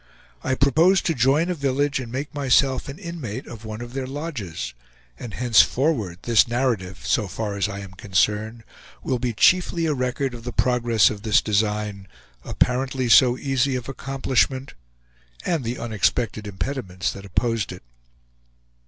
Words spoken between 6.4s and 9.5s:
narrative, so far as I am concerned, will be